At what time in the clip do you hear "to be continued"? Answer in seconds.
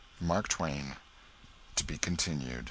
1.75-2.59